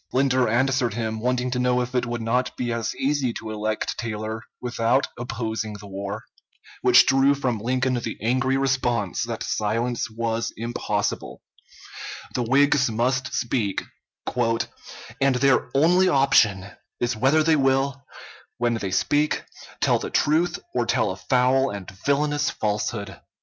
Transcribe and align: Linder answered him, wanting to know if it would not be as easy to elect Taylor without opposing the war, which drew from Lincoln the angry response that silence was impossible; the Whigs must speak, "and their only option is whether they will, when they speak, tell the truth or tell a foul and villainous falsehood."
Linder 0.13 0.47
answered 0.49 0.95
him, 0.95 1.19
wanting 1.19 1.51
to 1.51 1.59
know 1.59 1.79
if 1.81 1.93
it 1.93 2.07
would 2.07 2.23
not 2.23 2.57
be 2.57 2.73
as 2.73 2.95
easy 2.95 3.31
to 3.33 3.51
elect 3.51 3.99
Taylor 3.99 4.41
without 4.59 5.05
opposing 5.15 5.73
the 5.73 5.85
war, 5.85 6.23
which 6.81 7.05
drew 7.05 7.35
from 7.35 7.59
Lincoln 7.59 7.93
the 7.93 8.17
angry 8.19 8.57
response 8.57 9.21
that 9.25 9.43
silence 9.43 10.09
was 10.09 10.51
impossible; 10.57 11.43
the 12.33 12.41
Whigs 12.41 12.89
must 12.89 13.31
speak, 13.35 13.83
"and 15.21 15.35
their 15.35 15.69
only 15.75 16.07
option 16.07 16.65
is 16.99 17.15
whether 17.15 17.43
they 17.43 17.55
will, 17.55 18.03
when 18.57 18.73
they 18.73 18.89
speak, 18.89 19.43
tell 19.81 19.99
the 19.99 20.09
truth 20.09 20.57
or 20.73 20.87
tell 20.87 21.11
a 21.11 21.15
foul 21.15 21.69
and 21.69 21.91
villainous 22.07 22.49
falsehood." 22.49 23.21